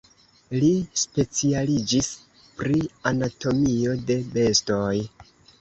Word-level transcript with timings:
Li 0.61 0.69
specialiĝis 1.01 2.09
pri 2.63 2.81
anatomio 3.13 3.95
de 4.11 4.21
bestoj. 4.39 4.93